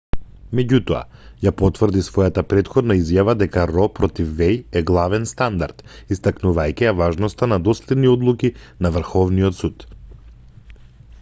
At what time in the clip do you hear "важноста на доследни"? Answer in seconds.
7.03-8.11